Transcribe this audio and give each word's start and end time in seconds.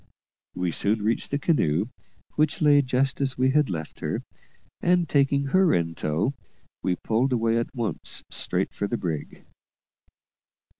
We 0.55 0.71
soon 0.71 1.03
reached 1.03 1.29
the 1.29 1.37
canoe, 1.37 1.89
which 2.33 2.59
lay 2.59 2.81
just 2.81 3.21
as 3.21 3.37
we 3.37 3.51
had 3.51 3.69
left 3.69 3.99
her, 3.99 4.23
and, 4.81 5.07
taking 5.07 5.43
her 5.53 5.75
in 5.75 5.93
tow, 5.93 6.33
we 6.81 6.95
pulled 6.95 7.31
away 7.31 7.59
at 7.59 7.75
once 7.75 8.23
straight 8.31 8.73
for 8.73 8.87
the 8.87 8.97
brig. 8.97 9.45